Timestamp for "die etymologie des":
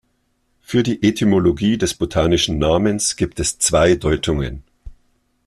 0.81-1.93